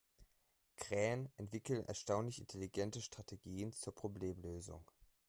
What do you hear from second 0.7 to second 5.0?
Krähen entwickeln erstaunlich intelligente Strategien zur Problemlösung.